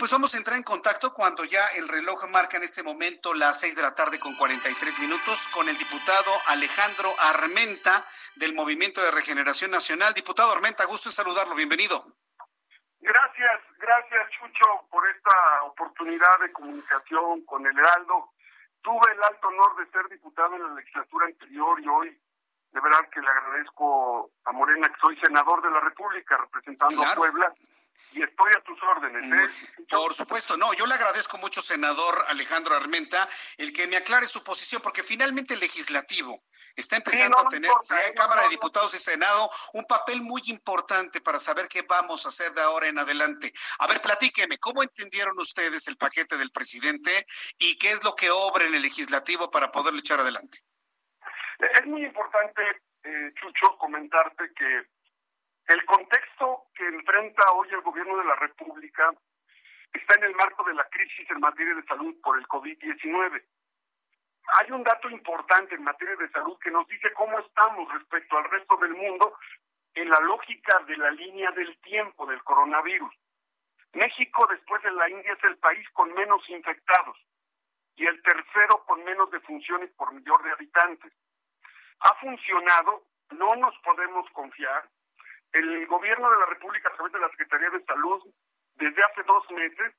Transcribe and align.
pues 0.00 0.12
vamos 0.12 0.34
a 0.34 0.38
entrar 0.38 0.56
en 0.56 0.62
contacto 0.62 1.12
cuando 1.12 1.44
ya 1.44 1.60
el 1.76 1.86
reloj 1.86 2.26
marca 2.30 2.56
en 2.56 2.62
este 2.62 2.82
momento 2.82 3.34
las 3.34 3.60
6 3.60 3.76
de 3.76 3.82
la 3.82 3.94
tarde 3.94 4.18
con 4.18 4.34
43 4.34 4.98
minutos 4.98 5.48
con 5.52 5.68
el 5.68 5.76
diputado 5.76 6.32
Alejandro 6.46 7.12
Armenta 7.18 8.02
del 8.34 8.54
Movimiento 8.54 9.02
de 9.02 9.10
Regeneración 9.10 9.70
Nacional. 9.70 10.14
Diputado 10.14 10.52
Armenta, 10.52 10.86
gusto 10.86 11.10
en 11.10 11.12
saludarlo. 11.12 11.54
Bienvenido. 11.54 12.02
Gracias, 12.98 13.60
gracias 13.76 14.30
Chucho 14.30 14.88
por 14.90 15.06
esta 15.06 15.64
oportunidad 15.64 16.40
de 16.40 16.50
comunicación 16.50 17.44
con 17.44 17.66
el 17.66 17.78
Heraldo. 17.78 18.32
Tuve 18.80 19.12
el 19.12 19.22
alto 19.22 19.48
honor 19.48 19.84
de 19.84 19.92
ser 19.92 20.08
diputado 20.08 20.56
en 20.56 20.62
la 20.62 20.74
legislatura 20.80 21.26
anterior 21.26 21.78
y 21.78 21.88
hoy 21.88 22.22
de 22.72 22.80
verdad 22.80 23.06
que 23.12 23.20
le 23.20 23.28
agradezco 23.28 24.30
a 24.46 24.52
Morena 24.52 24.88
que 24.88 25.00
soy 25.04 25.20
senador 25.20 25.60
de 25.60 25.70
la 25.70 25.80
República 25.80 26.38
representando 26.38 27.04
a 27.04 27.14
Puebla 27.14 27.52
y 28.12 28.22
estoy 28.22 28.52
a 28.56 28.60
tus 28.62 28.82
órdenes. 28.82 29.22
¿eh? 29.22 29.84
Por 29.88 30.14
supuesto, 30.14 30.56
no, 30.56 30.72
yo 30.74 30.86
le 30.86 30.94
agradezco 30.94 31.38
mucho, 31.38 31.62
senador 31.62 32.24
Alejandro 32.28 32.74
Armenta, 32.74 33.28
el 33.56 33.72
que 33.72 33.86
me 33.86 33.96
aclare 33.96 34.26
su 34.26 34.42
posición, 34.42 34.82
porque 34.82 35.02
finalmente 35.02 35.54
el 35.54 35.60
legislativo 35.60 36.42
está 36.76 36.96
empezando 36.96 37.38
a 37.38 37.48
tener, 37.48 37.70
en 38.08 38.14
Cámara 38.14 38.42
de 38.42 38.48
Diputados 38.50 38.94
y 38.94 38.98
Senado, 38.98 39.48
un 39.74 39.84
papel 39.84 40.22
muy 40.22 40.42
importante 40.46 41.20
para 41.20 41.38
saber 41.38 41.68
qué 41.68 41.82
vamos 41.82 42.24
a 42.24 42.28
hacer 42.28 42.52
de 42.52 42.62
ahora 42.62 42.88
en 42.88 42.98
adelante. 42.98 43.52
A 43.78 43.86
ver, 43.86 44.00
platíqueme, 44.00 44.58
¿cómo 44.58 44.82
entendieron 44.82 45.38
ustedes 45.38 45.86
el 45.88 45.96
paquete 45.96 46.36
del 46.36 46.50
presidente 46.50 47.26
y 47.58 47.78
qué 47.78 47.90
es 47.90 48.02
lo 48.04 48.14
que 48.14 48.30
obra 48.30 48.64
en 48.64 48.74
el 48.74 48.82
legislativo 48.82 49.50
para 49.50 49.70
poderlo 49.70 50.00
echar 50.00 50.20
adelante? 50.20 50.58
Es 51.58 51.86
muy 51.86 52.04
importante, 52.04 52.62
eh, 53.04 53.28
Chucho, 53.34 53.76
comentarte 53.78 54.50
que 54.56 54.86
el 55.70 55.84
contexto 55.84 56.64
que 56.74 56.84
enfrenta 56.84 57.44
hoy 57.52 57.68
el 57.70 57.80
gobierno 57.82 58.16
de 58.16 58.24
la 58.24 58.34
República 58.34 59.12
está 59.92 60.16
en 60.16 60.24
el 60.24 60.34
marco 60.34 60.64
de 60.64 60.74
la 60.74 60.84
crisis 60.88 61.30
en 61.30 61.38
materia 61.38 61.74
de 61.76 61.84
salud 61.84 62.12
por 62.22 62.36
el 62.36 62.46
COVID-19. 62.48 63.44
Hay 64.58 64.70
un 64.72 64.82
dato 64.82 65.08
importante 65.08 65.76
en 65.76 65.84
materia 65.84 66.16
de 66.16 66.28
salud 66.30 66.58
que 66.58 66.72
nos 66.72 66.88
dice 66.88 67.12
cómo 67.12 67.38
estamos 67.38 67.92
respecto 67.92 68.36
al 68.36 68.50
resto 68.50 68.76
del 68.78 68.94
mundo 68.94 69.38
en 69.94 70.10
la 70.10 70.18
lógica 70.18 70.80
de 70.88 70.96
la 70.96 71.12
línea 71.12 71.52
del 71.52 71.78
tiempo 71.82 72.26
del 72.26 72.42
coronavirus. 72.42 73.14
México, 73.92 74.48
después 74.50 74.82
de 74.82 74.90
la 74.90 75.08
India, 75.08 75.34
es 75.34 75.44
el 75.44 75.56
país 75.58 75.88
con 75.90 76.12
menos 76.14 76.42
infectados 76.48 77.16
y 77.94 78.06
el 78.06 78.20
tercero 78.22 78.84
con 78.86 79.04
menos 79.04 79.30
defunciones 79.30 79.90
por 79.92 80.12
millón 80.12 80.42
de 80.42 80.50
habitantes. 80.50 81.12
Ha 82.00 82.14
funcionado, 82.16 83.04
no 83.30 83.54
nos 83.54 83.78
podemos 83.84 84.28
confiar, 84.30 84.88
el 85.52 85.86
gobierno 85.86 86.30
de 86.30 86.38
la 86.38 86.46
República 86.46 86.88
a 86.88 86.94
través 86.94 87.12
de 87.12 87.20
la 87.20 87.30
Secretaría 87.30 87.70
de 87.70 87.84
Salud 87.84 88.22
desde 88.76 89.02
hace 89.02 89.22
dos 89.24 89.50
meses, 89.50 89.94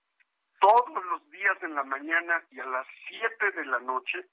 todos 0.59 1.05
los 1.05 1.29
días 1.29 1.57
en 1.61 1.75
la 1.75 1.83
mañana 1.83 2.43
y 2.51 2.59
a 2.59 2.65
las 2.65 2.87
siete 3.07 3.51
de 3.51 3.65
la 3.65 3.79
noche, 3.79 4.25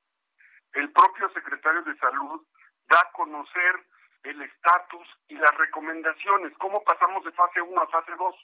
el 0.73 0.93
propio 0.93 1.31
secretario 1.31 1.83
de 1.83 1.97
Salud 1.99 2.47
da 2.89 3.01
a 3.01 3.13
conocer 3.13 3.85
el 4.23 4.43
estatus 4.43 5.09
y 5.29 5.37
las 5.37 5.55
recomendaciones, 5.57 6.53
cómo 6.59 6.83
pasamos 6.85 7.25
de 7.25 7.33
fase 7.33 7.61
1 7.61 7.81
a 7.81 7.89
fase 7.89 8.13
2. 8.17 8.35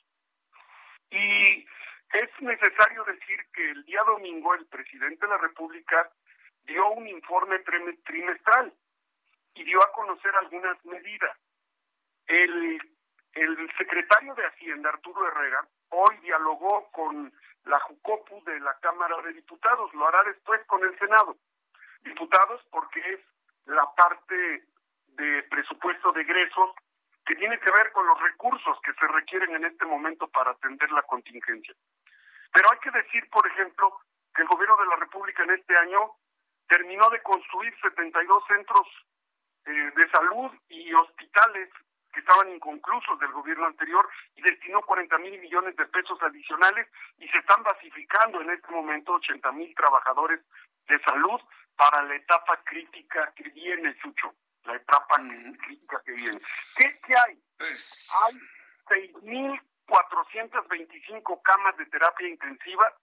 Y 1.11 1.67
es 2.13 2.31
necesario 2.41 3.05
decir 3.05 3.41
que 3.53 3.71
el 3.71 3.85
día 3.85 4.03
domingo 4.05 4.55
el 4.55 4.67
presidente 4.67 5.27
de 5.27 5.33
la 5.33 5.39
República 5.39 6.11
dio 6.65 6.89
un 6.91 7.07
informe 7.07 7.59
trimestral 8.05 8.73
y 9.55 9.65
dio 9.65 9.83
a 9.83 9.93
conocer 9.93 10.35
algunas 10.37 10.83
medidas. 10.85 11.37
El, 12.27 12.81
el 13.33 13.73
secretario 13.77 14.35
de 14.35 14.47
Hacienda, 14.47 14.91
Arturo 14.91 15.27
Herrera, 15.29 15.67
hoy 15.91 16.17
dialogó 16.23 16.91
con 16.93 17.33
la 17.65 17.81
JUCOPU 17.81 18.45
de 18.45 18.61
la 18.61 18.75
Cámara 18.81 19.21
de 19.23 19.33
Diputados, 19.33 19.93
lo 19.95 20.07
hará 20.09 20.23
después 20.25 20.61
con 20.67 20.83
el 20.85 20.99
Senado. 20.99 21.37
Diputados 22.03 22.61
porque 22.71 23.01
es 23.01 23.21
la 23.67 23.87
parte 23.95 24.65
de 25.09 25.43
presupuesto 25.45 26.13
de 26.13 26.23
egresos 26.23 26.75
que 27.25 27.37
tiene 27.37 27.59
que 27.59 27.73
ver 27.73 27.91
con 27.93 28.07
los 28.07 28.21
recursos 28.21 28.79
que 28.83 28.93
se 28.93 29.07
requieren 29.07 29.55
en 29.55 29.65
este 29.65 29.87
momento 29.87 30.29
para 30.29 30.51
atender 30.51 30.91
la 30.93 31.03
contingencia. 31.03 31.75
Pero 32.53 32.69
hay 32.71 32.79
que 32.79 32.91
decir, 32.91 33.29
por 33.31 33.47
ejemplo, 33.47 34.01
que 34.35 34.43
el 34.43 34.49
gobierno 34.49 34.77
de 34.77 34.87
la 34.87 34.97
República 34.97 35.43
en 35.43 35.51
este 35.51 35.75
año 35.81 36.13
terminó 36.69 37.09
de 37.11 37.23
construir 37.23 37.75
72 37.81 38.45
centros 38.47 38.87
eh, 39.67 39.93
de 39.97 40.11
salud 40.11 40.53
y 40.69 40.93
hospitales 40.93 41.71
que 42.15 42.21
estaban 42.21 42.49
inconclusos 42.51 43.19
del 43.19 43.33
gobierno 43.33 43.67
anterior 43.67 44.09
y 44.37 44.43
destinó 44.43 44.81
40 44.83 45.19
mil 45.19 45.41
millones 45.41 45.75
de 45.77 45.87
pesos 45.87 46.23
adicionales 46.23 46.87
y 47.19 47.27
se 47.29 47.39
están 47.39 47.63
basificando 47.63 48.41
en 48.41 48.51
este 48.51 48.71
momento 48.71 49.15
80 49.15 49.51
mil 49.53 49.75
trabajadores 49.75 50.41
de 50.89 50.99
salud 51.01 51.41
para 51.77 52.03
la 52.05 52.15
etapa 52.15 52.63
crítica 52.65 53.33
que 53.35 53.49
viene, 53.51 53.95
Chucho, 53.99 54.35
la 54.65 54.77
etapa 54.77 55.17
crítica 55.17 56.01
que 56.05 56.13
viene. 56.13 56.39
¿Qué, 56.77 57.01
qué 57.07 57.15
hay? 57.27 57.43
Pues... 57.59 58.11
Hay 58.25 58.39
6.425 58.87 61.43
camas 61.43 61.77
de 61.77 61.87
terapia 61.87 62.29
intensiva 62.29 62.97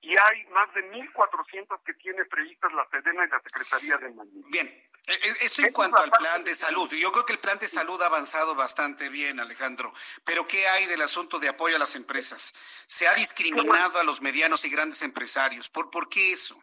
y 0.00 0.18
hay 0.18 0.44
más 0.46 0.74
de 0.74 0.90
1.400 0.90 1.80
que 1.84 1.94
tiene 1.94 2.24
previstas 2.24 2.72
la 2.72 2.88
SEDENA 2.90 3.24
y 3.24 3.28
la 3.28 3.40
Secretaría 3.40 3.98
de 3.98 4.12
Salud. 4.14 4.44
Bien, 4.50 4.68
esto 5.06 5.62
en 5.62 5.72
cuanto 5.72 5.98
al 5.98 6.10
plan 6.10 6.44
de 6.44 6.54
salud. 6.54 6.88
Yo 6.92 7.10
creo 7.10 7.26
que 7.26 7.32
el 7.32 7.40
plan 7.40 7.58
de 7.58 7.66
salud 7.66 8.00
ha 8.02 8.06
avanzado 8.06 8.54
bastante 8.54 9.08
bien, 9.08 9.40
Alejandro. 9.40 9.92
Pero 10.24 10.46
¿qué 10.46 10.66
hay 10.68 10.86
del 10.86 11.02
asunto 11.02 11.38
de 11.38 11.48
apoyo 11.48 11.76
a 11.76 11.78
las 11.78 11.96
empresas? 11.96 12.54
Se 12.86 13.08
ha 13.08 13.14
discriminado 13.14 13.98
a 13.98 14.04
los 14.04 14.22
medianos 14.22 14.64
y 14.64 14.70
grandes 14.70 15.02
empresarios. 15.02 15.68
¿Por, 15.68 15.90
por 15.90 16.08
qué 16.08 16.32
eso? 16.32 16.62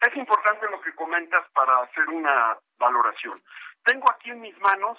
Es 0.00 0.16
importante 0.16 0.70
lo 0.70 0.80
que 0.80 0.94
comentas 0.94 1.44
para 1.52 1.82
hacer 1.82 2.08
una 2.08 2.56
valoración. 2.78 3.42
Tengo 3.84 4.10
aquí 4.10 4.30
en 4.30 4.40
mis 4.40 4.56
manos 4.60 4.98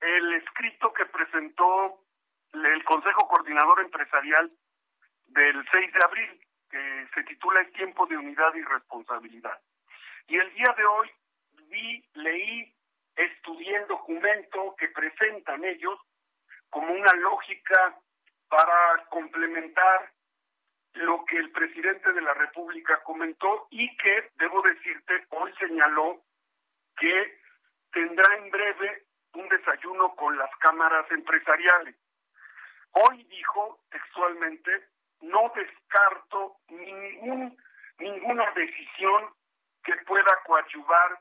el 0.00 0.34
escrito 0.34 0.92
que 0.92 1.06
presentó 1.06 2.02
el 2.52 2.84
Consejo 2.84 3.28
Coordinador 3.28 3.80
Empresarial 3.80 4.50
del 5.26 5.68
6 5.70 5.92
de 5.92 6.04
abril 6.04 6.46
que 6.70 7.08
se 7.14 7.22
titula 7.24 7.60
El 7.60 7.72
tiempo 7.72 8.06
de 8.06 8.16
unidad 8.16 8.54
y 8.54 8.62
responsabilidad. 8.62 9.60
Y 10.26 10.38
el 10.38 10.52
día 10.54 10.74
de 10.76 10.84
hoy 10.86 11.10
vi, 11.72 12.04
leí, 12.14 12.72
estudié 13.16 13.76
el 13.76 13.88
documento 13.88 14.76
que 14.78 14.88
presentan 14.88 15.64
ellos 15.64 15.98
como 16.70 16.92
una 16.92 17.12
lógica 17.14 17.98
para 18.48 19.06
complementar 19.08 20.12
lo 20.94 21.24
que 21.24 21.38
el 21.38 21.50
presidente 21.50 22.12
de 22.12 22.20
la 22.20 22.34
República 22.34 23.02
comentó 23.02 23.66
y 23.70 23.96
que, 23.96 24.30
debo 24.36 24.60
decirte, 24.62 25.26
hoy 25.30 25.52
señaló 25.58 26.22
que 26.98 27.38
tendrá 27.90 28.36
en 28.36 28.50
breve 28.50 29.06
un 29.34 29.48
desayuno 29.48 30.14
con 30.14 30.36
las 30.36 30.50
cámaras 30.58 31.10
empresariales. 31.10 31.96
Hoy 32.92 33.24
dijo 33.24 33.80
textualmente 33.90 34.88
no 35.22 35.50
descarto 35.54 36.56
ninguna 37.98 38.50
decisión 38.50 39.30
que 39.82 39.96
pueda 40.04 40.38
coadyuvar 40.44 41.18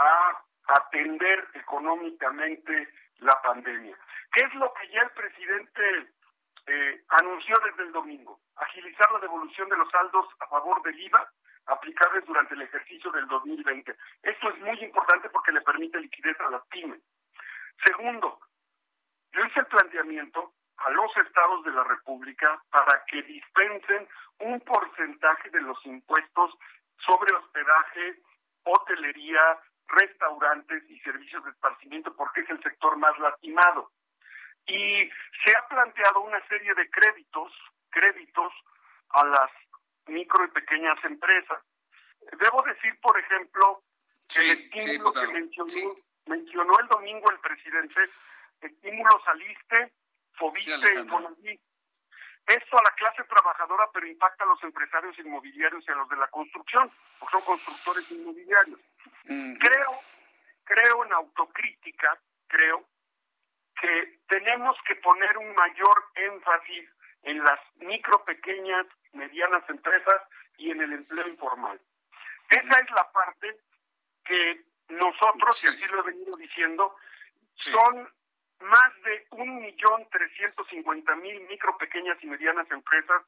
a 0.00 0.42
atender 0.66 1.48
económicamente 1.54 2.88
la 3.18 3.40
pandemia. 3.42 3.96
¿Qué 4.32 4.44
es 4.44 4.54
lo 4.54 4.72
que 4.74 4.88
ya 4.88 5.02
el 5.02 5.10
presidente 5.10 6.12
eh, 6.66 7.04
anunció 7.08 7.56
desde 7.64 7.82
el 7.82 7.92
domingo? 7.92 8.40
Agilizar 8.56 9.12
la 9.12 9.18
devolución 9.20 9.68
de 9.68 9.76
los 9.76 9.90
saldos 9.90 10.26
a 10.40 10.46
favor 10.46 10.82
del 10.82 10.98
IVA 10.98 11.30
aplicables 11.66 12.24
durante 12.24 12.54
el 12.54 12.62
ejercicio 12.62 13.10
del 13.12 13.26
2020. 13.28 13.94
Esto 14.22 14.50
es 14.50 14.58
muy 14.60 14.78
importante 14.82 15.28
porque 15.30 15.52
le 15.52 15.60
permite 15.60 16.00
liquidez 16.00 16.38
a 16.40 16.50
las 16.50 16.66
pymes. 16.68 17.00
Segundo, 17.84 18.40
yo 19.32 19.44
hice 19.44 19.60
el 19.60 19.66
planteamiento 19.66 20.54
a 20.78 20.90
los 20.90 21.14
estados 21.16 21.62
de 21.64 21.72
la 21.72 21.84
República 21.84 22.62
para 22.70 23.04
que 23.04 23.22
dispensen 23.22 24.08
un 24.38 24.60
porcentaje 24.60 25.50
de 25.50 25.60
los 25.60 25.84
impuestos 25.84 26.54
sobre 27.04 27.34
hospedaje, 27.34 28.20
hotelería, 28.64 29.58
restaurantes 29.90 30.82
y 30.88 30.98
servicios 31.00 31.44
de 31.44 31.50
esparcimiento 31.50 32.14
porque 32.14 32.42
es 32.42 32.50
el 32.50 32.62
sector 32.62 32.96
más 32.96 33.18
lastimado. 33.18 33.92
y 34.66 35.10
se 35.44 35.56
ha 35.56 35.66
planteado 35.68 36.20
una 36.20 36.46
serie 36.46 36.72
de 36.74 36.88
créditos, 36.90 37.50
créditos 37.88 38.52
a 39.08 39.24
las 39.24 39.50
micro 40.06 40.44
y 40.44 40.48
pequeñas 40.48 41.02
empresas. 41.04 41.58
Debo 42.38 42.62
decir, 42.62 42.98
por 43.00 43.18
ejemplo, 43.18 43.82
el 44.36 44.50
estímulo 44.50 45.12
que 45.12 45.26
mencionó, 45.32 45.94
mencionó, 46.26 46.78
el 46.78 46.86
domingo 46.88 47.30
el 47.30 47.40
presidente, 47.40 48.00
estímulos 48.60 49.22
al 49.26 49.42
ISTE, 49.42 49.92
FOBISTE 50.34 51.06
y. 51.42 51.60
Esto 52.46 52.78
a 52.78 52.82
la 52.82 52.90
clase 52.90 53.22
trabajadora, 53.24 53.88
pero 53.92 54.06
impacta 54.06 54.44
a 54.44 54.48
los 54.48 54.62
empresarios 54.64 55.18
inmobiliarios 55.18 55.84
y 55.86 55.90
a 55.92 55.94
los 55.94 56.08
de 56.08 56.16
la 56.16 56.26
construcción, 56.28 56.90
porque 57.18 57.32
son 57.32 57.42
constructores 57.42 58.10
inmobiliarios. 58.10 58.80
Creo, 59.58 60.00
creo 60.64 61.04
en 61.04 61.12
autocrítica, 61.12 62.18
creo 62.48 62.84
que 63.80 64.20
tenemos 64.28 64.76
que 64.86 64.96
poner 64.96 65.38
un 65.38 65.54
mayor 65.54 66.04
énfasis 66.14 66.88
en 67.22 67.42
las 67.44 67.60
micro, 67.76 68.24
pequeñas, 68.24 68.86
medianas 69.12 69.68
empresas 69.68 70.22
y 70.58 70.70
en 70.70 70.80
el 70.80 70.92
empleo 70.92 71.28
informal. 71.28 71.80
Esa 72.48 72.80
es 72.80 72.90
la 72.90 73.10
parte 73.12 73.60
que 74.24 74.64
nosotros, 74.88 75.64
y 75.64 75.68
así 75.68 75.84
lo 75.86 76.00
he 76.00 76.12
venido 76.12 76.36
diciendo, 76.36 76.96
son 77.54 78.08
más 78.60 79.02
de 79.04 79.26
un 79.30 79.60
millón 79.60 80.08
trescientos 80.10 80.66
cincuenta 80.68 81.14
mil 81.16 81.40
micro, 81.48 81.76
pequeñas 81.78 82.18
y 82.22 82.26
medianas 82.26 82.70
empresas 82.70 83.22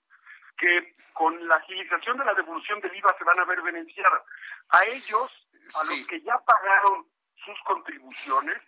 que 0.58 0.94
con 1.14 1.48
la 1.48 1.56
agilización 1.56 2.18
de 2.18 2.24
la 2.24 2.34
devolución 2.34 2.80
del 2.80 2.94
IVA 2.94 3.16
se 3.18 3.24
van 3.24 3.40
a 3.40 3.44
ver 3.44 3.62
beneficiadas. 3.62 4.22
A 4.68 4.84
ellos, 4.84 5.48
a 5.50 5.90
los 5.90 6.06
que 6.06 6.20
ya 6.20 6.38
pagaron 6.38 7.06
sus 7.44 7.58
contribuciones, 7.64 8.60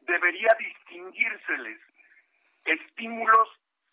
debería 0.00 0.54
distinguírseles 0.58 1.80
estímulos 2.64 3.48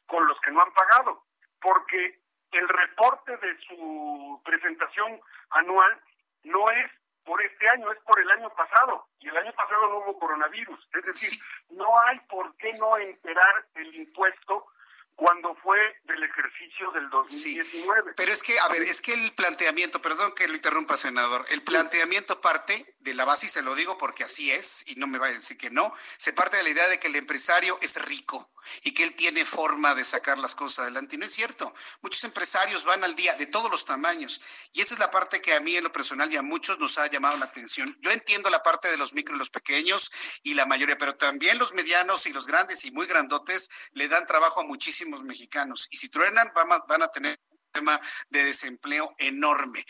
con 0.06 0.28
los 0.28 0.40
que 0.42 0.52
no 0.52 0.62
han 0.62 0.74
pagado, 0.74 1.26
porque 1.62 2.20
el 2.52 2.68
reporte 2.68 3.38
de 3.38 3.58
su 3.68 4.42
presentación 4.44 5.20
anual 5.52 6.02
no 6.44 6.70
es 6.72 6.92
por 7.26 7.42
este 7.44 7.70
año, 7.70 7.92
es 7.92 8.00
por 8.00 8.20
el 8.20 8.30
año 8.32 8.50
pasado, 8.56 9.08
y 9.20 9.30
el 9.30 9.38
año 9.38 9.54
pasado 9.54 9.90
no 9.90 9.98
hubo 10.00 10.20
coronavirus, 10.20 10.80
es 10.94 11.06
decir, 11.06 11.40
no 11.72 11.88
hay 12.06 12.20
por 12.30 12.56
qué 12.58 12.74
no 12.74 12.98
enterar 12.98 13.68
el 13.76 13.96
impuesto 13.96 14.68
cuando 15.16 15.54
fue 15.56 15.78
del 16.06 16.24
ejercicio 16.24 16.92
del 16.92 17.10
2019. 17.10 18.14
pero 18.18 18.32
es 18.32 18.42
que, 18.42 18.58
a 18.58 18.68
ver, 18.70 18.82
es 18.82 19.02
que 19.02 19.14
el 19.14 19.32
planteamiento, 19.34 20.02
perdón 20.02 20.34
que 20.34 20.48
lo 20.48 20.56
interrumpa, 20.56 20.98
senador, 20.98 21.46
el 21.50 21.62
planteamiento 21.62 22.42
parte 22.42 22.96
de 23.02 23.14
la 23.14 23.26
base, 23.26 23.48
y 23.48 23.50
se 23.50 23.62
lo 23.62 23.76
digo 23.76 23.98
porque 23.98 24.24
así 24.24 24.52
es, 24.52 24.84
y 24.88 24.96
no 24.96 25.08
me 25.08 25.18
va 25.18 25.28
a 25.28 25.32
decir 25.32 25.58
que 25.58 25.70
no, 25.70 25.94
se 26.18 26.34
parte 26.34 26.58
de 26.58 26.64
la 26.64 26.70
idea 26.70 26.88
de 26.88 27.00
que 27.00 27.08
el 27.08 27.16
empresario 27.16 27.78
es 27.82 28.02
rico 28.02 28.52
y 28.84 28.94
que 28.94 29.04
él 29.04 29.14
tiene 29.16 29.46
forma 29.46 29.96
de 29.96 30.04
sacar 30.04 30.38
las 30.38 30.56
cosas 30.56 30.80
adelante. 30.80 31.16
Y 31.16 31.20
no 31.20 31.26
es 31.26 31.34
cierto. 31.34 31.74
Muchos 32.02 32.24
empresarios 32.24 32.86
van 32.86 33.04
al 33.04 33.16
día 33.16 33.34
de 33.36 33.46
todos 33.46 33.72
los 33.72 33.86
tamaños. 33.86 34.42
Y 34.74 34.82
esa 34.82 34.94
es 34.94 35.00
la 35.00 35.12
parte 35.12 35.42
que 35.42 35.54
a 35.54 35.60
mí 35.60 35.76
en 35.76 35.84
lo 35.84 35.92
personal 35.92 36.32
y 36.32 36.38
a 36.38 36.42
muchos 36.42 36.80
nos 36.80 36.98
ha 36.98 37.08
llamado 37.08 37.38
la 37.38 37.46
atención. 37.46 37.98
Yo 38.02 38.12
entiendo 38.12 38.50
la 38.50 38.62
parte 38.62 38.90
de 38.90 38.98
los 38.98 39.14
micro 39.14 39.36
y 39.36 39.40
los 39.40 39.50
pequeños 39.50 40.12
y 40.44 40.54
la 40.54 40.66
mayoría, 40.66 40.98
pero 40.98 41.16
también 41.16 41.58
los 41.58 41.74
medianos 41.74 42.26
y 42.26 42.34
los 42.34 42.48
grandes 42.48 42.86
y 42.86 42.92
muy 42.92 43.06
grandotes 43.08 43.70
le 43.94 44.08
dan 44.08 44.26
trabajo 44.26 44.62
a 44.62 44.64
muchísimos 44.64 45.24
mexicanos. 45.24 45.88
Y 45.92 45.98
si 45.98 46.10
truenan, 46.10 46.52
van 46.54 46.72
a, 46.72 46.80
van 46.88 47.04
a 47.04 47.08
tener 47.08 47.40
tema 47.72 48.00
de 48.30 48.44
desempleo 48.44 49.16
enorme. 49.18 49.86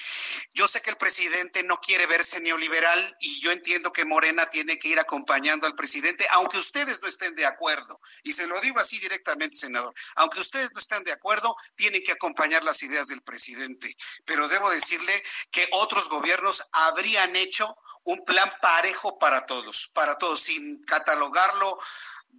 Yo 0.53 0.67
sé 0.67 0.81
que 0.81 0.89
el 0.89 0.97
presidente 0.97 1.63
no 1.63 1.77
quiere 1.77 2.05
verse 2.05 2.39
neoliberal 2.39 3.17
y 3.19 3.39
yo 3.41 3.51
entiendo 3.51 3.91
que 3.91 4.05
Morena 4.05 4.45
tiene 4.49 4.77
que 4.77 4.89
ir 4.89 4.99
acompañando 4.99 5.67
al 5.67 5.75
presidente, 5.75 6.25
aunque 6.31 6.57
ustedes 6.57 7.01
no 7.01 7.07
estén 7.07 7.35
de 7.35 7.45
acuerdo. 7.45 7.99
Y 8.23 8.33
se 8.33 8.47
lo 8.47 8.59
digo 8.61 8.79
así 8.79 8.99
directamente, 8.99 9.57
senador. 9.57 9.93
Aunque 10.15 10.39
ustedes 10.39 10.71
no 10.73 10.79
estén 10.79 11.03
de 11.03 11.11
acuerdo, 11.11 11.55
tienen 11.75 12.03
que 12.03 12.11
acompañar 12.11 12.63
las 12.63 12.83
ideas 12.83 13.07
del 13.07 13.21
presidente. 13.21 13.95
Pero 14.25 14.47
debo 14.47 14.69
decirle 14.69 15.23
que 15.51 15.67
otros 15.71 16.09
gobiernos 16.09 16.67
habrían 16.71 17.35
hecho 17.35 17.77
un 18.03 18.23
plan 18.25 18.51
parejo 18.61 19.19
para 19.19 19.45
todos, 19.45 19.89
para 19.93 20.17
todos, 20.17 20.41
sin 20.41 20.83
catalogarlo 20.83 21.77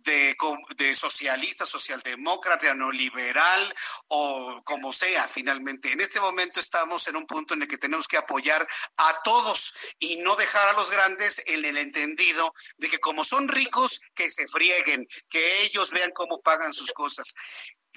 de, 0.02 0.94
socialista, 0.94 1.66
socialdemócrata, 1.66 2.74
neoliberal 2.74 3.74
o 4.08 4.62
como 4.64 4.92
sea 4.92 5.28
finalmente. 5.28 5.92
En 5.92 6.00
este 6.00 6.20
momento 6.20 6.60
estamos 6.60 7.06
en 7.08 7.16
un 7.16 7.26
punto 7.26 7.54
en 7.54 7.62
el 7.62 7.68
que 7.68 7.78
tenemos 7.78 8.06
que 8.08 8.16
apoyar 8.16 8.66
a 8.98 9.22
todos 9.22 9.74
y 9.98 10.18
no 10.18 10.36
dejar 10.36 10.68
a 10.68 10.72
los 10.74 10.90
grandes 10.90 11.42
en 11.48 11.64
el 11.64 11.78
entendido 11.78 12.52
de 12.78 12.88
que 12.88 12.98
como 12.98 13.24
son 13.24 13.48
ricos, 13.48 14.00
que 14.14 14.28
se 14.28 14.46
frieguen, 14.48 15.06
que 15.28 15.62
ellos 15.62 15.90
vean 15.90 16.10
cómo 16.12 16.40
pagan 16.40 16.72
sus 16.72 16.92
cosas. 16.92 17.34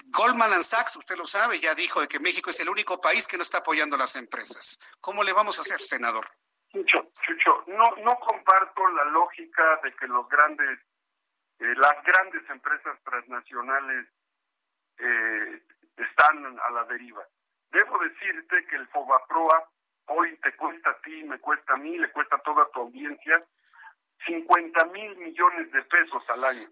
Goldman 0.06 0.62
Sachs, 0.62 0.96
usted 0.96 1.16
lo 1.16 1.26
sabe, 1.26 1.58
ya 1.58 1.74
dijo 1.74 2.00
de 2.00 2.06
que 2.06 2.20
México 2.20 2.50
es 2.50 2.60
el 2.60 2.68
único 2.68 3.00
país 3.00 3.26
que 3.26 3.36
no 3.36 3.42
está 3.42 3.58
apoyando 3.58 3.96
a 3.96 3.98
las 3.98 4.16
empresas. 4.16 4.78
¿Cómo 5.00 5.24
le 5.24 5.32
vamos 5.32 5.58
a 5.58 5.62
hacer, 5.62 5.80
senador? 5.80 6.26
Chucho, 6.72 7.10
Chucho, 7.24 7.64
no, 7.68 7.84
no 8.04 8.18
comparto 8.18 8.86
la 8.88 9.04
lógica 9.06 9.80
de 9.82 9.94
que 9.96 10.06
los 10.06 10.28
grandes 10.28 10.78
eh, 11.58 11.74
las 11.76 12.02
grandes 12.04 12.48
empresas 12.50 12.98
transnacionales 13.04 14.06
eh, 14.98 15.62
están 15.96 16.58
a 16.60 16.70
la 16.70 16.84
deriva. 16.84 17.24
Debo 17.70 17.98
decirte 17.98 18.66
que 18.66 18.76
el 18.76 18.86
Fobaproa 18.88 19.68
hoy 20.06 20.36
te 20.38 20.54
cuesta 20.56 20.90
a 20.90 21.00
ti, 21.00 21.24
me 21.24 21.38
cuesta 21.38 21.74
a 21.74 21.76
mí, 21.76 21.98
le 21.98 22.10
cuesta 22.12 22.36
a 22.36 22.42
toda 22.42 22.68
tu 22.70 22.80
audiencia 22.80 23.42
50 24.26 24.84
mil 24.86 25.16
millones 25.16 25.70
de 25.72 25.82
pesos 25.82 26.22
al 26.30 26.44
año. 26.44 26.68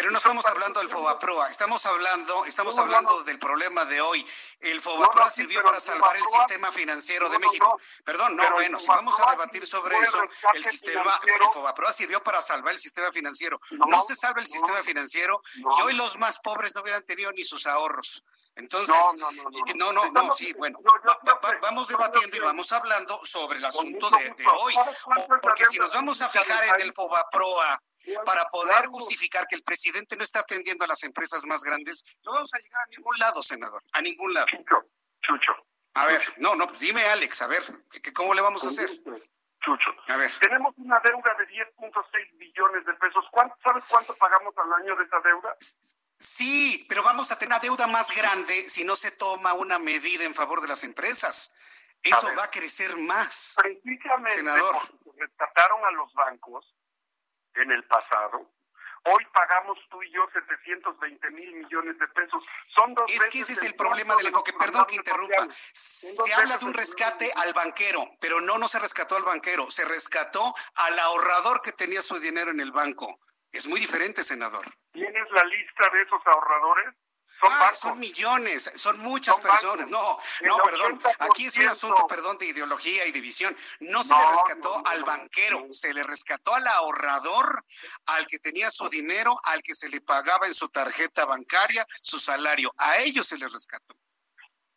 Pero 0.00 0.12
no 0.12 0.16
estamos 0.16 0.46
hablando 0.46 0.80
del 0.80 0.88
Fobaproa, 0.88 1.50
estamos 1.50 1.84
hablando, 1.84 2.46
estamos 2.46 2.78
hablando 2.78 3.22
del 3.22 3.38
problema 3.38 3.84
de 3.84 4.00
hoy. 4.00 4.26
El 4.58 4.80
Fobaproa 4.80 5.30
sirvió 5.30 5.62
para 5.62 5.78
salvar 5.78 6.16
el 6.16 6.24
sistema 6.24 6.72
financiero 6.72 7.28
de 7.28 7.38
México. 7.38 7.78
Perdón, 8.02 8.34
no, 8.34 8.50
bueno, 8.52 8.78
si 8.78 8.86
vamos 8.86 9.14
a 9.20 9.32
debatir 9.32 9.66
sobre 9.66 9.98
eso, 9.98 10.18
el 10.54 10.64
sistema, 10.64 11.20
el 11.22 11.52
Fobaproa 11.52 11.92
sirvió 11.92 12.24
para 12.24 12.40
salvar 12.40 12.72
el 12.72 12.78
sistema 12.78 13.12
financiero. 13.12 13.60
No 13.72 14.02
se 14.02 14.16
salva 14.16 14.40
el 14.40 14.48
sistema 14.48 14.78
financiero 14.78 15.42
y 15.54 15.82
hoy 15.82 15.92
los 15.92 16.16
más 16.16 16.40
pobres 16.40 16.74
no 16.74 16.80
hubieran 16.80 17.04
tenido 17.04 17.30
ni 17.32 17.44
sus 17.44 17.66
ahorros. 17.66 18.24
Entonces, 18.54 18.96
no, 19.74 19.92
no, 19.92 20.10
no, 20.12 20.32
sí, 20.32 20.54
bueno, 20.54 20.78
vamos 21.60 21.88
debatiendo 21.88 22.38
y 22.38 22.40
vamos 22.40 22.72
hablando 22.72 23.20
sobre 23.22 23.58
el 23.58 23.66
asunto 23.66 24.08
de, 24.08 24.30
de 24.30 24.46
hoy, 24.46 24.74
porque 25.42 25.66
si 25.66 25.76
nos 25.76 25.92
vamos 25.92 26.22
a 26.22 26.30
fijar 26.30 26.64
en 26.64 26.80
el 26.80 26.94
Fobaproa, 26.94 27.78
para 28.24 28.48
poder 28.48 28.86
justificar 28.86 29.46
que 29.46 29.56
el 29.56 29.62
presidente 29.62 30.16
no 30.16 30.24
está 30.24 30.40
atendiendo 30.40 30.84
a 30.84 30.88
las 30.88 31.02
empresas 31.02 31.44
más 31.46 31.62
grandes, 31.62 32.04
no 32.22 32.32
vamos 32.32 32.52
a 32.54 32.58
llegar 32.58 32.82
a 32.82 32.90
ningún 32.90 33.18
lado, 33.18 33.42
senador, 33.42 33.82
a 33.92 34.00
ningún 34.00 34.34
lado. 34.34 34.46
Chucho, 34.46 35.52
A 35.94 36.06
ver, 36.06 36.22
no, 36.38 36.54
no, 36.54 36.66
pues 36.66 36.80
dime, 36.80 37.04
Alex, 37.06 37.42
a 37.42 37.46
ver, 37.46 37.62
¿cómo 38.14 38.34
le 38.34 38.40
vamos 38.40 38.64
a 38.64 38.68
hacer? 38.68 38.88
Chucho. 39.62 39.90
A 40.08 40.16
ver. 40.16 40.30
Tenemos 40.40 40.74
una 40.78 40.98
deuda 41.00 41.34
de 41.38 41.46
10.6 41.48 42.38
billones 42.38 42.86
de 42.86 42.94
pesos. 42.94 43.24
¿Sabes 43.62 43.84
cuánto 43.88 44.14
pagamos 44.16 44.54
al 44.56 44.72
año 44.72 44.96
de 44.96 45.04
esa 45.04 45.20
deuda? 45.20 45.54
Sí, 46.14 46.86
pero 46.88 47.02
vamos 47.02 47.30
a 47.30 47.38
tener 47.38 47.52
una 47.52 47.60
deuda 47.60 47.86
más 47.86 48.14
grande 48.16 48.68
si 48.68 48.84
no 48.84 48.96
se 48.96 49.10
toma 49.10 49.52
una 49.52 49.78
medida 49.78 50.24
en 50.24 50.34
favor 50.34 50.62
de 50.62 50.68
las 50.68 50.82
empresas. 50.84 51.54
Eso 52.02 52.34
va 52.36 52.44
a 52.44 52.50
crecer 52.50 52.96
más. 52.96 53.56
Precisamente 53.56 54.32
senador. 54.32 54.76
rescataron 55.16 55.84
a 55.84 55.90
los 55.92 56.12
bancos, 56.14 56.74
en 57.54 57.70
el 57.72 57.84
pasado. 57.84 58.50
Hoy 59.04 59.24
pagamos 59.32 59.78
tú 59.90 60.02
y 60.02 60.12
yo 60.12 60.28
720 60.32 61.30
mil 61.30 61.54
millones 61.54 61.98
de 61.98 62.06
pesos. 62.08 62.44
Son 62.76 62.92
dos 62.92 63.10
es 63.10 63.30
que 63.30 63.40
ese 63.40 63.54
es 63.54 63.62
el 63.62 63.74
problema 63.74 64.14
del 64.16 64.26
enfoque. 64.26 64.52
Perdón 64.52 64.84
que 64.86 64.96
interrumpa. 64.96 65.48
Se 65.72 66.34
habla 66.34 66.58
de 66.58 66.66
un 66.66 66.74
rescate 66.74 67.32
al 67.36 67.54
banquero, 67.54 68.00
pero 68.20 68.42
no, 68.42 68.58
no 68.58 68.68
se 68.68 68.78
rescató 68.78 69.16
al 69.16 69.24
banquero. 69.24 69.70
Se 69.70 69.86
rescató 69.86 70.52
al 70.74 70.98
ahorrador 70.98 71.62
que 71.62 71.72
tenía 71.72 72.02
su 72.02 72.20
dinero 72.20 72.50
en 72.50 72.60
el 72.60 72.72
banco. 72.72 73.20
Es 73.52 73.66
muy 73.66 73.80
diferente, 73.80 74.22
senador. 74.22 74.66
¿Tienes 74.92 75.30
la 75.30 75.44
lista 75.44 75.88
de 75.92 76.02
esos 76.02 76.20
ahorradores? 76.26 76.94
Son, 77.40 77.50
ah, 77.52 77.72
son 77.74 77.98
millones, 77.98 78.70
son 78.76 78.98
muchas 78.98 79.38
personas. 79.38 79.88
No, 79.88 80.18
no, 80.42 80.58
perdón. 80.58 81.00
Aquí 81.20 81.46
es 81.46 81.56
un 81.56 81.68
asunto, 81.68 82.06
perdón, 82.06 82.36
de 82.38 82.46
ideología 82.46 83.06
y 83.06 83.12
división. 83.12 83.56
No 83.80 84.04
se 84.04 84.14
le 84.14 84.26
rescató 84.30 84.82
al 84.86 85.04
banquero, 85.04 85.66
se 85.70 85.94
le 85.94 86.02
rescató 86.02 86.54
al 86.54 86.66
ahorrador, 86.66 87.64
al 88.06 88.26
que 88.26 88.38
tenía 88.38 88.70
su 88.70 88.88
dinero, 88.88 89.34
al 89.44 89.62
que 89.62 89.74
se 89.74 89.88
le 89.88 90.00
pagaba 90.00 90.46
en 90.46 90.54
su 90.54 90.68
tarjeta 90.68 91.24
bancaria 91.24 91.86
su 92.02 92.18
salario. 92.18 92.72
A 92.76 92.98
ellos 92.98 93.26
se 93.26 93.38
les 93.38 93.52
rescató 93.52 93.94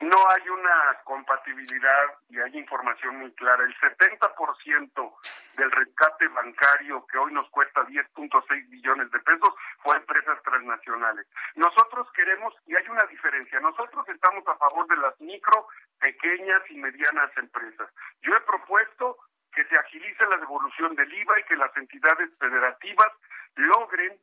no 0.04 0.18
hay 0.30 0.50
una 0.50 1.00
compatibilidad 1.04 2.18
y 2.30 2.40
hay 2.40 2.58
información 2.58 3.18
muy 3.20 3.32
clara. 3.34 3.64
El 3.64 3.76
70% 3.76 5.14
del 5.58 5.72
rescate 5.72 6.28
bancario 6.28 7.06
que 7.08 7.18
hoy 7.18 7.34
nos 7.34 7.50
cuesta 7.50 7.86
10.6 7.86 8.70
billones 8.70 9.12
de 9.12 9.20
pesos 9.20 9.54
fue 9.82 9.96
a 9.96 10.00
empresas 10.00 10.42
transnacionales. 10.44 11.26
Nosotros 11.56 12.12
queremos, 12.14 12.54
y 12.66 12.76
hay 12.76 12.88
una 12.90 13.04
diferencia, 13.06 13.60
nosotros 13.60 14.08
estamos 14.10 14.48
a 14.48 14.58
favor 14.58 14.88
de 14.88 14.98
las 14.98 15.20
micro, 15.22 15.68
pequeñas 16.00 16.62
y 16.70 16.78
medianas 16.78 17.32
empresas. 17.38 17.90
Yo 18.22 18.34
he 18.36 18.42
propuesto 18.42 19.18
que 19.54 19.64
se 19.66 19.80
agilice 19.80 20.26
la 20.28 20.38
devolución 20.38 20.96
del 20.96 21.14
IVA 21.14 21.40
y 21.40 21.44
que 21.44 21.56
las 21.56 21.76
entidades 21.78 22.30
federativas 22.40 23.12
logren 23.56 24.20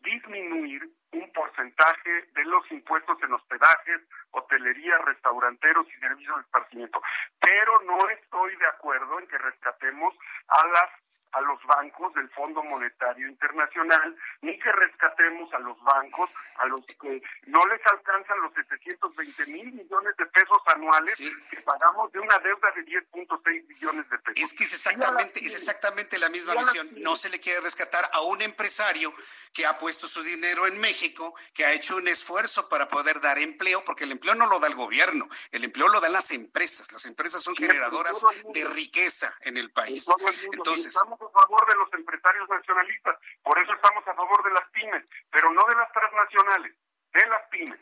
disminuir 0.00 0.88
un 1.14 1.32
porcentaje 1.32 2.28
de 2.34 2.44
los 2.44 2.70
impuestos 2.70 3.16
en 3.22 3.32
hospedajes, 3.32 4.00
hotelería, 4.32 4.98
restauranteros 4.98 5.86
y 5.88 6.00
servicios 6.00 6.36
de 6.36 6.42
esparcimiento. 6.42 7.00
Pero 7.40 7.80
no 7.82 8.08
estoy 8.10 8.56
de 8.56 8.66
acuerdo 8.66 9.18
en 9.20 9.28
que 9.28 9.38
rescatemos 9.38 10.14
a 10.48 10.66
las 10.66 10.90
a 11.34 11.40
los 11.40 11.58
bancos 11.66 12.14
del 12.14 12.28
Fondo 12.30 12.62
Monetario 12.62 13.28
Internacional, 13.28 14.16
ni 14.40 14.56
que 14.58 14.70
rescatemos 14.70 15.52
a 15.52 15.58
los 15.58 15.80
bancos 15.82 16.30
a 16.58 16.66
los 16.66 16.80
que 16.86 17.20
no 17.48 17.66
les 17.66 17.84
alcanzan 17.86 18.40
los 18.40 18.54
720 18.54 19.46
mil 19.46 19.72
millones 19.72 20.16
de 20.16 20.26
pesos 20.26 20.58
anuales 20.66 21.18
que 21.50 21.60
pagamos 21.62 22.12
de 22.12 22.20
una 22.20 22.38
deuda 22.38 22.70
de 22.76 22.84
10.6 22.84 23.66
billones 23.66 24.08
de 24.08 24.18
pesos. 24.18 24.42
Es 24.42 24.56
que 24.56 24.64
es 24.64 24.74
exactamente, 24.74 25.40
es 25.40 25.54
exactamente 25.54 26.18
la 26.18 26.28
misma 26.28 26.54
visión. 26.54 26.88
No 26.98 27.16
se 27.16 27.28
le 27.30 27.40
quiere 27.40 27.60
rescatar 27.60 28.04
a 28.12 28.20
un 28.20 28.40
empresario 28.40 29.12
que 29.54 29.64
ha 29.64 29.78
puesto 29.78 30.08
su 30.08 30.22
dinero 30.22 30.66
en 30.66 30.78
México, 30.80 31.32
que 31.54 31.64
ha 31.64 31.72
hecho 31.72 31.96
un 31.96 32.08
esfuerzo 32.08 32.68
para 32.68 32.88
poder 32.88 33.20
dar 33.20 33.38
empleo, 33.38 33.84
porque 33.84 34.04
el 34.04 34.12
empleo 34.12 34.34
no 34.34 34.46
lo 34.46 34.58
da 34.58 34.66
el 34.66 34.74
gobierno, 34.74 35.28
el 35.52 35.62
empleo 35.62 35.88
lo 35.88 36.00
dan 36.00 36.12
las 36.12 36.32
empresas. 36.32 36.92
Las 36.92 37.06
empresas 37.06 37.42
son 37.42 37.54
generadoras 37.54 38.20
de 38.52 38.64
riqueza 38.64 39.32
en 39.42 39.56
el 39.56 39.70
país. 39.70 40.06
Entonces, 40.52 40.86
estamos 40.86 41.20
a 41.22 41.40
favor 41.40 41.66
de 41.68 41.76
los 41.76 41.92
empresarios 41.94 42.48
nacionalistas, 42.48 43.16
por 43.42 43.56
eso 43.58 43.72
estamos 43.72 44.06
a 44.08 44.14
favor 44.14 44.44
de 44.44 44.50
las 44.50 44.68
pymes, 44.70 45.04
pero 45.30 45.52
no 45.52 45.64
de 45.66 45.76
las 45.76 45.92
transnacionales, 45.92 46.74
de 47.12 47.26
las 47.28 47.48
pymes. 47.48 47.80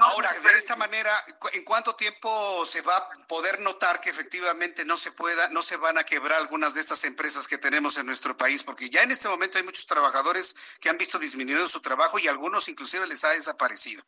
Ahora, 0.00 0.32
de 0.32 0.58
esta 0.58 0.76
manera, 0.76 1.10
¿en 1.52 1.64
cuánto 1.64 1.94
tiempo 1.94 2.64
se 2.66 2.82
va 2.82 2.96
a 2.96 3.08
poder 3.28 3.60
notar 3.60 4.00
que 4.00 4.10
efectivamente 4.10 4.84
no 4.84 4.96
se 4.96 5.12
pueda, 5.12 5.48
no 5.50 5.62
se 5.62 5.76
van 5.76 5.96
a 5.96 6.04
quebrar 6.04 6.40
algunas 6.40 6.74
de 6.74 6.80
estas 6.80 7.04
empresas 7.04 7.46
que 7.46 7.58
tenemos 7.58 7.96
en 7.96 8.06
nuestro 8.06 8.36
país? 8.36 8.62
Porque 8.62 8.90
ya 8.90 9.02
en 9.02 9.12
este 9.12 9.28
momento 9.28 9.58
hay 9.58 9.64
muchos 9.64 9.86
trabajadores 9.86 10.54
que 10.80 10.90
han 10.90 10.98
visto 10.98 11.18
disminuido 11.18 11.68
su 11.68 11.80
trabajo 11.80 12.18
y 12.18 12.28
algunos 12.28 12.68
inclusive 12.68 13.06
les 13.06 13.24
ha 13.24 13.30
desaparecido. 13.30 14.02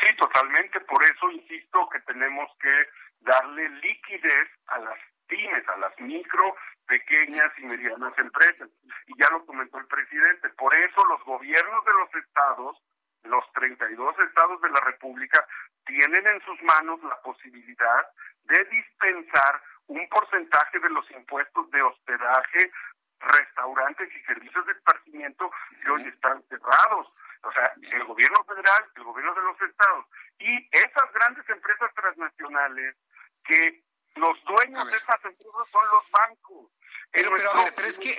Sí, 0.00 0.16
totalmente. 0.16 0.80
Por 0.80 1.02
eso 1.04 1.30
insisto 1.30 1.88
que 1.90 2.00
tenemos 2.00 2.50
que 2.60 2.88
darle 3.20 3.68
liquidez 3.68 4.48
a 4.66 4.78
las 4.80 4.98
pymes, 5.28 5.68
a 5.68 5.76
las 5.76 5.98
micro, 6.00 6.56
pequeñas 6.86 7.50
y 7.58 7.62
medianas 7.62 8.12
empresas. 8.18 8.68
Y 9.06 9.18
ya 9.18 9.30
lo 9.30 9.46
comentó 9.46 9.78
el 9.78 9.86
presidente. 9.86 10.48
Por 10.50 10.74
eso 10.74 11.04
los 11.06 11.24
gobiernos 11.24 11.84
de 11.84 11.92
los 11.92 12.24
estados 12.24 12.82
los 13.24 13.44
32 13.52 14.18
estados 14.18 14.60
de 14.60 14.70
la 14.70 14.80
República 14.80 15.46
tienen 15.86 16.26
en 16.26 16.40
sus 16.42 16.60
manos 16.62 17.02
la 17.02 17.20
posibilidad 17.22 18.06
de 18.44 18.64
dispensar 18.64 19.62
un 19.86 20.08
porcentaje 20.08 20.78
de 20.78 20.90
los 20.90 21.10
impuestos 21.10 21.70
de 21.70 21.82
hospedaje, 21.82 22.72
restaurantes 23.20 24.08
y 24.14 24.24
servicios 24.24 24.66
de 24.66 24.72
esparcimiento 24.72 25.50
que 25.82 25.90
hoy 25.90 26.02
están 26.02 26.42
cerrados. 26.48 27.12
O 27.42 27.50
sea, 27.50 27.72
el 27.90 28.04
gobierno 28.04 28.44
federal, 28.44 28.84
el 28.94 29.04
gobierno 29.04 29.34
de 29.34 29.42
los 29.42 29.60
estados 29.62 30.06
y 30.38 30.68
esas 30.70 31.12
grandes 31.12 31.48
empresas 31.48 31.92
transnacionales 31.94 32.96
que 33.44 33.82
los 34.16 34.44
dueños 34.44 34.90
de 34.90 34.96
esas 34.96 35.24
empresas 35.24 35.68
son 35.70 35.84
los 35.90 36.10
bancos. 36.10 36.70
Pero, 37.12 37.30
pero 37.36 37.50
a 37.50 37.64
ver, 37.64 37.74
pero 37.74 37.88
es 37.88 37.98
que, 37.98 38.16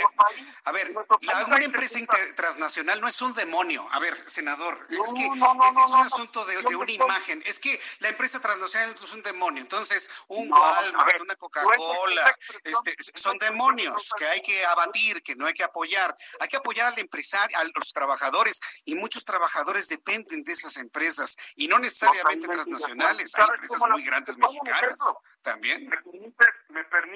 a 0.66 0.72
ver, 0.72 0.94
la, 1.22 1.46
una 1.46 1.66
empresa 1.66 2.00
transnacional 2.36 3.02
no 3.02 3.08
es 3.08 3.20
un 3.24 3.34
demonio. 3.34 3.88
A 3.92 3.98
ver, 3.98 4.16
senador, 4.30 4.86
es 4.88 5.14
que 5.14 5.26
este 5.26 5.82
es 5.82 5.90
un 5.90 6.00
asunto 6.00 6.46
de, 6.46 6.76
una 6.76 6.92
imagen. 6.92 7.42
Es 7.46 7.60
que 7.60 7.80
la 8.00 8.10
empresa 8.10 8.40
transnacional 8.40 8.96
es 9.04 9.14
un 9.14 9.24
demonio. 9.24 9.64
Entonces, 9.64 10.12
un 10.28 10.52
Walmart, 10.52 11.22
una 11.22 11.36
Coca-Cola, 11.36 12.38
este, 12.64 12.96
son 13.16 13.40
demonios 13.40 14.12
que 14.16 14.28
hay 14.28 14.42
que 14.42 14.64
abatir, 14.66 15.24
que 15.24 15.36
no 15.36 15.48
hay 15.48 15.54
que 15.54 15.64
apoyar. 15.64 16.16
Hay 16.40 16.48
que 16.48 16.58
apoyar 16.58 16.94
al 16.94 17.00
empresario, 17.00 17.58
a 17.58 17.64
los 17.74 17.94
trabajadores, 17.94 18.60
y 18.86 18.94
muchos 18.94 19.26
trabajadores 19.26 19.90
dependen 19.90 20.44
de 20.44 20.54
esas 20.54 20.78
empresas, 20.78 21.36
y 21.56 21.68
no 21.68 21.80
necesariamente 21.80 22.48
transnacionales. 22.48 23.34
Hay 23.36 23.46
empresas 23.56 23.82
muy 23.90 24.04
grandes 24.04 24.38
mexicanas 24.38 25.00
también. 25.42 25.90
¿Me 25.90 25.98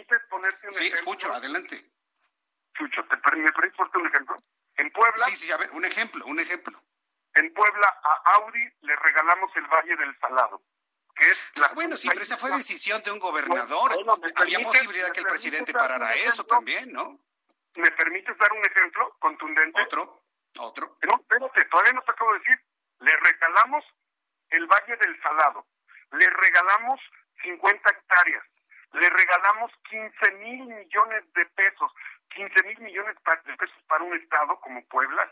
permites, 0.07 0.29
ponerte 0.29 0.67
un 0.67 0.73
ejemplo? 0.73 0.79
Sí, 0.79 0.87
escucho, 0.93 1.33
adelante. 1.33 1.75
Chucho, 2.77 3.03
¿te, 3.05 3.15
¿me 3.15 3.51
permites 3.51 3.75
ponerte 3.75 3.97
un 3.97 4.07
ejemplo? 4.07 4.43
En 4.77 4.91
Puebla. 4.91 5.25
Sí, 5.25 5.31
sí, 5.31 5.51
a 5.51 5.57
ver, 5.57 5.69
un 5.71 5.85
ejemplo, 5.85 6.25
un 6.25 6.39
ejemplo. 6.39 6.79
En 7.33 7.53
Puebla 7.53 7.87
a 8.03 8.31
Audi 8.35 8.63
le 8.81 8.95
regalamos 8.95 9.51
el 9.55 9.67
Valle 9.67 9.95
del 9.95 10.17
Salado. 10.19 10.61
Que 11.15 11.29
es 11.29 11.51
la 11.55 11.67
ah, 11.67 11.71
bueno, 11.73 11.97
sí, 11.97 12.07
pero 12.09 12.21
esa 12.21 12.37
fue 12.37 12.51
decisión 12.51 13.01
de 13.03 13.11
un 13.11 13.19
gobernador. 13.19 13.91
Había 14.35 14.59
posibilidad 14.59 15.11
que 15.11 15.21
el 15.21 15.25
presidente 15.25 15.73
parara 15.73 16.13
eso 16.13 16.45
también, 16.45 16.91
¿no? 16.93 17.19
¿Me 17.75 17.91
permites 17.91 18.37
dar 18.37 18.51
un 18.53 18.63
ejemplo 18.63 19.15
contundente? 19.19 19.81
Otro, 19.81 20.23
otro. 20.59 20.97
No, 21.03 21.15
espérate, 21.19 21.65
todavía 21.69 21.93
no 21.93 22.03
te 22.03 22.11
acabo 22.11 22.33
de 22.33 22.39
decir. 22.39 22.59
Le 22.99 23.15
regalamos 23.17 23.83
el 24.49 24.67
Valle 24.67 24.95
del 24.97 25.21
Salado. 25.21 25.65
Le 26.11 26.27
regalamos 26.27 26.99
50 27.43 27.89
hectáreas. 27.89 28.43
Le 28.93 29.09
regalamos 29.09 29.71
15 29.89 30.31
mil 30.39 30.65
millones 30.65 31.23
de 31.33 31.45
pesos, 31.47 31.91
15 32.29 32.63
mil 32.63 32.79
millones 32.79 33.15
de 33.45 33.57
pesos 33.57 33.83
para 33.87 34.03
un 34.03 34.15
estado 34.15 34.59
como 34.59 34.83
Puebla, 34.85 35.29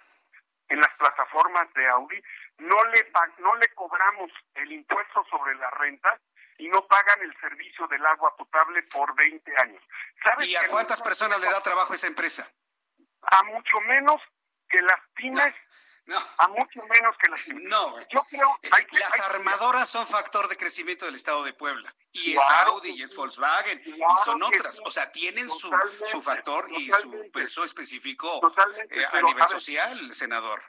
en 0.69 0.79
las 0.79 0.93
plataformas 0.97 1.71
de 1.73 1.87
Audi, 1.89 2.21
no 2.57 2.83
le, 2.85 3.05
no 3.39 3.55
le 3.55 3.67
cobramos 3.75 4.31
el 4.55 4.71
impuesto 4.71 5.23
sobre 5.29 5.55
la 5.55 5.69
renta 5.71 6.19
y 6.57 6.67
no 6.69 6.87
pagan 6.87 7.21
el 7.21 7.37
servicio 7.39 7.87
del 7.87 8.05
agua 8.05 8.35
potable 8.35 8.81
por 8.83 9.13
20 9.15 9.53
años. 9.61 9.83
¿Y 10.39 10.55
a 10.55 10.67
cuántas 10.67 11.01
personas 11.01 11.39
le 11.39 11.47
da 11.47 11.61
trabajo 11.61 11.93
esa 11.93 12.07
empresa? 12.07 12.49
A 13.21 13.43
mucho 13.43 13.79
menos 13.81 14.21
que 14.69 14.81
las 14.81 14.99
pymes 15.15 15.53
no. 16.05 16.19
A 16.37 16.47
mucho 16.47 16.81
menos 16.83 17.15
que 17.17 17.29
las 17.29 17.47
No, 17.47 17.97
yo 18.09 18.23
creo 18.29 18.59
eh, 18.61 18.69
las 18.91 19.19
armadoras 19.21 19.89
son 19.89 20.05
factor 20.05 20.47
de 20.47 20.57
crecimiento 20.57 21.05
del 21.05 21.15
Estado 21.15 21.43
de 21.43 21.53
Puebla. 21.53 21.93
Y 22.11 22.33
es 22.33 22.43
Audi, 22.67 22.91
y 22.91 23.03
es 23.03 23.15
Volkswagen, 23.15 23.81
y 23.83 23.99
son 24.23 24.41
otras. 24.43 24.79
O 24.85 24.91
sea, 24.91 25.11
tienen 25.11 25.49
su, 25.49 25.69
su 26.05 26.21
factor 26.21 26.67
y 26.71 26.91
su 26.91 27.29
peso 27.31 27.63
específico 27.63 28.27
eh, 28.89 29.05
a 29.11 29.21
nivel 29.21 29.47
social, 29.47 30.13
senador. 30.13 30.61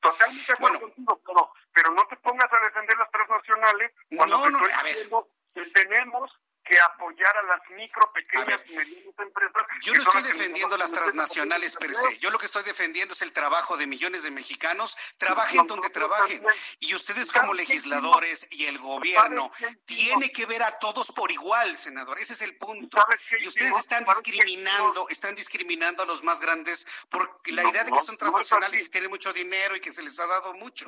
Totalmente 0.00 0.54
bueno. 0.58 0.80
contigo, 0.80 1.20
pero, 1.24 1.52
pero 1.72 1.90
no 1.92 2.06
te 2.08 2.16
pongas 2.16 2.52
a 2.52 2.58
defender 2.64 2.96
las 2.98 3.10
transnacionales 3.10 3.92
cuando 4.16 4.38
no, 4.38 4.50
no, 4.50 4.74
a 4.74 4.82
ver. 4.82 5.08
que 5.54 5.64
tenemos 5.66 6.30
que 6.70 6.80
apoyar 6.80 7.36
a 7.36 7.42
las 7.42 7.60
micro, 7.70 8.12
pequeñas 8.12 8.62
y 8.68 8.76
medianas 8.76 9.18
empresas. 9.18 9.66
Yo 9.82 9.92
no 9.92 10.02
estoy 10.02 10.22
defendiendo 10.22 10.76
las 10.76 10.92
transnacionales 10.92 11.74
per 11.74 11.92
se. 11.92 12.18
Yo 12.20 12.30
lo 12.30 12.38
que 12.38 12.46
estoy 12.46 12.62
defendiendo 12.62 13.12
es 13.12 13.22
el 13.22 13.32
trabajo 13.32 13.76
de 13.76 13.88
millones 13.88 14.22
de 14.22 14.30
mexicanos, 14.30 14.96
trabajen 15.18 15.66
donde 15.66 15.90
trabajen. 15.90 16.40
Y 16.78 16.94
ustedes 16.94 17.32
como 17.32 17.54
legisladores 17.54 18.46
y 18.52 18.66
el 18.66 18.78
gobierno 18.78 19.50
tiene 19.84 20.30
que 20.30 20.46
ver 20.46 20.62
a 20.62 20.70
todos 20.78 21.10
por 21.10 21.32
igual, 21.32 21.76
senador. 21.76 22.20
Ese 22.20 22.34
es 22.34 22.42
el 22.42 22.56
punto. 22.56 23.04
Y 23.40 23.48
ustedes 23.48 23.76
están 23.76 24.04
discriminando, 24.04 25.08
están 25.08 25.34
discriminando 25.34 26.04
a 26.04 26.06
los 26.06 26.22
más 26.22 26.40
grandes 26.40 26.86
por 27.08 27.40
la 27.46 27.68
idea 27.68 27.82
de 27.82 27.90
que 27.90 28.00
son 28.00 28.16
transnacionales 28.16 28.86
y 28.86 28.90
tienen 28.90 29.10
mucho 29.10 29.32
dinero 29.32 29.74
y 29.74 29.80
que 29.80 29.90
se 29.90 30.04
les 30.04 30.20
ha 30.20 30.26
dado 30.26 30.54
mucho. 30.54 30.86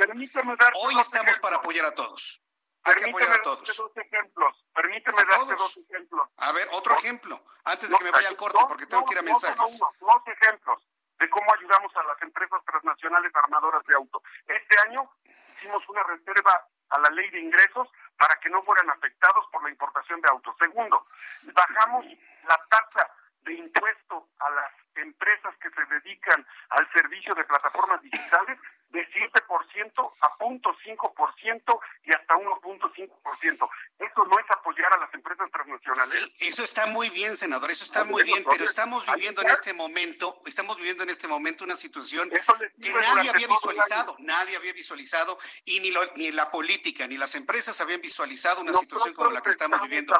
Hoy 0.77 0.99
estamos 1.01 1.41
para 1.41 1.57
apoyar 1.57 1.87
a 1.87 1.95
todos. 1.95 2.41
Permíteme 2.83 3.27
darte 3.27 3.49
dos 3.49 3.93
ejemplos. 3.97 4.65
Permíteme 4.75 5.25
darte 5.25 5.55
dos 5.55 5.77
ejemplos. 5.77 6.29
A 6.37 6.53
ver, 6.53 6.69
otro 6.73 6.95
ejemplo, 6.95 7.41
antes 7.65 7.91
de 7.91 7.97
que 7.97 8.05
me 8.05 8.11
vaya 8.11 8.29
al 8.29 8.37
corte, 8.37 8.59
porque 8.69 8.87
tengo 8.87 9.05
que 9.05 9.15
ir 9.15 9.19
a 9.21 9.23
mensajes. 9.23 9.79
dos 9.79 10.23
ejemplos 10.27 10.83
de 11.19 11.31
cómo 11.31 11.55
ayudamos 11.55 11.95
a 11.97 12.03
las 12.03 12.21
empresas 12.23 12.61
transnacionales 12.65 13.33
armadoras 13.35 13.85
de 13.87 13.95
auto. 13.95 14.23
Este 14.47 14.77
año 14.89 15.09
hicimos 15.57 15.89
una 15.89 16.03
reserva 16.03 16.69
a 16.91 16.99
la 16.99 17.11
ley 17.11 17.31
de 17.31 17.41
ingresos 17.41 17.89
para 18.19 18.35
que 18.41 18.51
no 18.51 18.63
fueran 18.63 18.91
afectados 18.91 19.47
por 19.53 19.63
la 19.63 19.71
importación 19.71 20.21
de 20.21 20.29
autos. 20.29 20.55
Segundo, 20.59 21.07
bajamos 21.55 22.07
la 22.45 22.67
tasa 22.69 23.09
de 23.43 23.55
impuesto 23.55 24.29
a 24.39 24.51
las 24.51 24.82
empresas 24.97 25.55
que 25.61 25.71
se 25.71 25.85
dedican 25.95 26.47
al 26.71 26.93
servicio 26.93 27.35
de 27.35 27.45
plataformas 27.45 28.03
digitales 28.03 28.59
de 28.91 29.09
7% 29.09 30.13
a 30.21 30.39
0.5% 30.39 31.81
y 32.05 32.13
hasta 32.13 32.35
1.5%. 32.35 33.71
Eso 33.99 34.25
no 34.27 34.39
es 34.39 34.51
apoyar 34.51 34.93
a 34.95 35.01
las 35.01 35.15
empresas 35.15 35.51
transnacionales. 35.51 36.11
Sí, 36.11 36.49
eso 36.49 36.63
está 36.63 36.87
muy 36.87 37.09
bien, 37.11 37.35
senador, 37.37 37.71
eso 37.71 37.85
está 37.85 38.05
muy 38.05 38.23
bien, 38.23 38.45
pero 38.49 38.65
estamos 38.65 39.07
viviendo 39.07 39.43
en 39.43 39.49
este 39.49 39.73
momento, 39.73 40.41
estamos 40.45 40.77
viviendo 40.77 41.03
en 41.05 41.11
este 41.11 41.27
momento 41.27 41.65
una 41.65 41.77
situación 41.77 42.29
que 42.29 42.93
nadie 42.93 43.31
había 43.31 43.47
visualizado, 43.47 44.17
nadie 44.19 44.57
había 44.57 44.73
visualizado 44.73 45.39
y 45.65 45.81
ni, 45.81 45.93
ni 46.17 46.31
la 46.33 46.51
política 46.51 47.07
ni 47.07 47.17
las 47.17 47.35
empresas 47.35 47.81
habían 47.81 48.01
visualizado 48.01 48.61
una 48.61 48.73
situación 48.75 49.15
como 49.15 49.31
la 49.31 49.41
que 49.41 49.51
estamos 49.51 49.81
viviendo. 49.83 50.15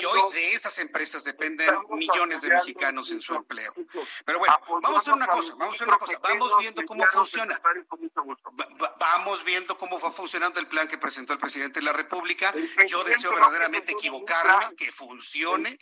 Y 0.00 0.04
hoy 0.04 0.32
de 0.32 0.52
esas 0.52 0.78
empresas 0.78 1.24
dependen 1.24 1.68
millones 1.90 2.42
de 2.42 2.50
mexicanos 2.50 3.10
en 3.10 3.20
su 3.20 3.34
empleo. 3.34 3.74
Pero 4.24 4.38
bueno, 4.38 4.58
vamos 4.82 4.98
a 4.98 5.00
hacer 5.00 5.14
una 5.14 5.26
cosa, 5.26 5.54
vamos 5.56 5.74
a 5.74 5.76
hacer 5.76 5.88
una 5.88 5.98
cosa, 5.98 6.18
vamos 6.22 6.52
viendo 6.58 6.82
cómo 6.84 7.04
funciona. 7.04 7.60
vamos 8.98 9.44
viendo 9.44 9.76
cómo 9.76 10.00
va 10.00 10.10
funcionando 10.10 10.60
el 10.60 10.66
plan 10.66 10.88
que 10.88 10.98
presentó 10.98 11.32
el 11.32 11.38
presidente 11.38 11.80
de 11.80 11.86
la 11.86 11.92
República. 11.92 12.52
Yo 12.86 13.04
deseo 13.04 13.32
verdaderamente 13.32 13.92
equivocarme, 13.92 14.74
que 14.76 14.90
funcione. 14.92 15.78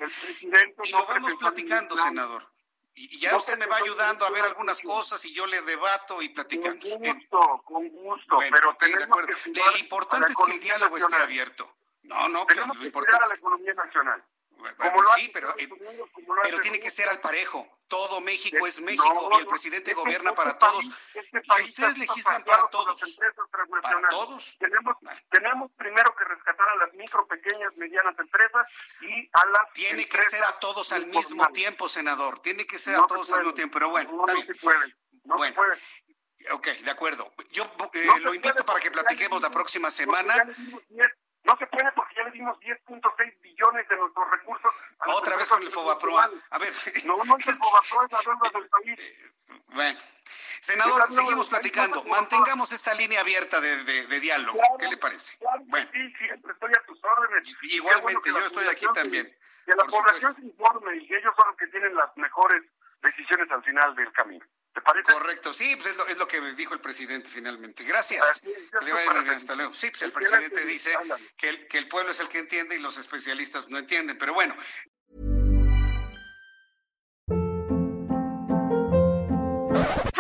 Y 0.85 0.93
lo 0.93 1.07
vamos 1.07 1.35
platicando, 1.37 1.97
senador. 1.97 2.53
Y, 2.95 3.19
ya 3.19 3.37
usted 3.37 3.59
me 3.59 3.67
va 3.67 3.77
ayudando 3.77 4.27
a 4.27 4.31
ver 4.31 4.45
algunas 4.45 4.81
cosas 4.83 5.25
y 5.25 5.33
yo 5.33 5.47
le 5.47 5.63
debato 5.63 6.21
y 6.21 6.29
platicamos. 6.29 6.85
Con 6.85 7.01
gusto, 7.01 7.63
con 7.65 7.89
gusto, 7.89 8.39
pero 8.39 8.77
de 8.79 9.05
acuerdo. 9.05 9.35
Lo 9.47 9.79
importante 9.79 10.33
es 10.33 10.39
que 10.45 10.53
el 10.53 10.61
diálogo 10.61 10.97
esté 10.97 11.17
abierto. 11.17 11.75
No, 12.03 12.29
no, 12.29 12.45
tenemos 12.47 12.77
lo 12.77 12.85
importante 12.85 13.25
a 13.25 13.29
la 13.29 13.35
economía 13.35 13.75
nacional. 13.75 14.25
Bueno, 14.79 15.05
sí, 15.17 15.31
pero, 15.33 15.55
eh, 15.59 15.69
pero 16.43 16.61
tiene 16.61 16.79
que 16.79 16.91
ser 16.91 17.09
al 17.09 17.21
parejo. 17.21 17.67
Todo 17.93 18.23
México 18.23 18.67
es 18.67 18.81
México 18.81 19.29
y 19.37 19.41
el 19.41 19.47
presidente 19.47 19.93
gobierna 19.93 20.33
para 20.33 20.57
todos. 20.57 20.83
si 20.83 21.63
ustedes 21.63 21.99
legislan 21.99 22.43
para 22.43 22.67
todos, 22.69 23.21
para 23.83 24.09
todos. 24.09 24.57
Tenemos, 24.57 24.97
tenemos 25.31 25.71
primero 25.73 26.17
que 26.17 26.25
rescatar 26.25 26.67
a 26.71 26.77
las 26.77 26.95
micro, 26.95 27.27
pequeñas, 27.27 27.77
medianas 27.77 28.19
empresas 28.19 28.67
y 29.03 29.29
a 29.35 29.45
las. 29.45 29.73
Tiene 29.75 30.07
que 30.07 30.17
ser 30.23 30.43
a 30.43 30.59
todos 30.59 30.91
al 30.95 31.07
mismo 31.09 31.47
tiempo, 31.49 31.87
senador. 31.87 32.41
Tiene 32.41 32.67
que 32.67 32.79
ser 32.79 32.95
a 32.95 33.07
todos 33.07 33.31
al 33.33 33.41
mismo 33.41 33.53
tiempo. 33.53 33.75
Pero 33.75 33.91
bueno, 33.91 34.11
no, 34.11 34.27
se 34.27 34.55
puede. 34.55 34.97
No 35.25 35.37
se 35.37 35.53
puede. 35.53 35.79
Ok, 36.53 36.69
de 36.69 36.91
acuerdo. 36.91 37.31
Yo 37.51 37.65
eh, 37.93 38.07
lo 38.23 38.33
invito 38.33 38.65
para 38.65 38.81
que 38.81 38.91
platiquemos 38.91 39.43
la 39.43 39.51
próxima 39.51 39.91
semana. 39.91 40.47
No 41.45 41.59
se 41.59 41.67
puede 41.67 41.93
porque 41.95 42.15
ya 42.17 42.25
le 42.25 42.31
dimos 42.31 42.57
10.6 42.61 43.42
billones 43.63 43.89
de 43.89 43.97
nuestros 43.97 44.31
recursos. 44.31 44.73
Otra 45.07 45.37
vez 45.37 45.49
con 45.49 45.63
el 45.63 45.71
Fobaproa. 45.71 46.31
A 46.51 46.59
ver. 46.59 46.73
No, 47.05 47.17
no 47.25 47.37
es 47.37 47.47
el 47.47 47.55
Fobaproa, 47.55 48.05
es 48.07 48.13
la 48.13 48.19
deuda 48.21 48.51
del 48.53 48.69
país. 48.69 49.01
Eh, 49.01 49.31
bueno. 49.69 49.99
Senador, 50.61 51.11
seguimos 51.11 51.49
platicando. 51.49 52.05
Mantengamos 52.05 52.71
esta 52.71 52.95
línea 52.95 53.21
abierta 53.21 53.61
de, 53.61 53.83
de, 53.85 54.21
diálogo. 54.21 54.61
¿Qué 54.79 54.89
le 54.89 54.97
parece? 54.97 55.37
bueno. 55.67 55.91
Sí, 55.93 56.13
siempre 56.19 56.53
estoy 56.53 56.71
a 56.73 56.87
tus 56.87 57.01
órdenes. 57.03 57.57
Igualmente, 57.63 58.31
yo 58.31 58.39
estoy 58.39 58.67
aquí 58.69 58.87
también. 58.95 59.27
Que 59.67 59.73
la 59.77 59.85
población 59.85 60.35
se 60.35 60.43
informe 60.43 60.97
y 60.97 61.07
que 61.07 61.17
ellos 61.17 61.33
son 61.37 61.49
los 61.49 61.57
que 61.57 61.67
tienen 61.69 61.95
las 61.95 62.17
mejores 62.17 62.63
decisiones 63.03 63.51
al 63.51 63.63
final 63.65 63.95
del 63.95 64.13
camino. 64.13 64.45
Correcto, 64.85 65.53
sí, 65.53 65.77
pues 65.77 65.93
es 65.93 65.97
lo, 65.97 66.07
es 66.07 66.19
lo 66.19 66.27
que 66.27 66.41
dijo 66.53 66.75
el 66.75 66.81
presidente 66.81 67.29
finalmente. 67.29 67.85
Gracias. 67.85 68.43
Que 68.43 68.85
le 68.85 68.93
vaya 68.93 69.13
bien, 69.13 69.31
hasta 69.31 69.55
luego. 69.55 69.73
Sí, 69.73 69.91
pues 69.91 70.03
el 70.03 70.13
presidente 70.13 70.65
dice 70.67 70.91
que 71.37 71.49
el, 71.49 71.69
que 71.69 71.79
el 71.79 71.89
pueblo 71.89 72.13
es 72.13 72.21
el 72.21 72.29
que 72.29 72.39
entiende 72.39 72.77
y 72.77 72.81
los 72.81 72.99
especialistas 72.99 73.69
no 73.69 73.79
entienden, 73.79 74.19
pero 74.19 74.35
bueno. 74.35 74.57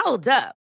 Hold 0.04 0.28
up. 0.28 0.61